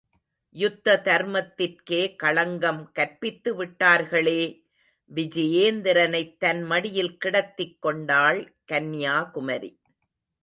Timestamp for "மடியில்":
6.63-7.17